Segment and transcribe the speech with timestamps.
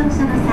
[0.00, 0.49] 乗車の際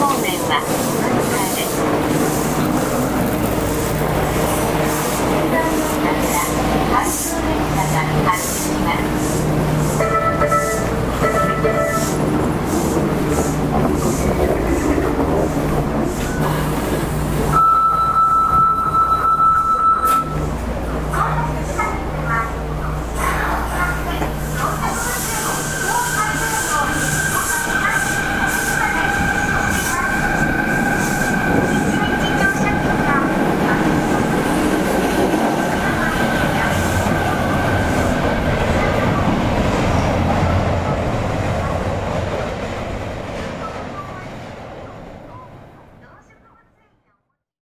[0.00, 1.92] 方面は反対ですの
[5.84, 6.40] 車から
[6.96, 9.69] 半数列車が発車します。